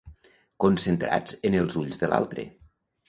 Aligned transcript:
Concentrats 0.65 1.37
en 1.51 1.59
els 1.59 1.77
ulls 1.85 2.03
de 2.05 2.13
l'altre. 2.15 2.47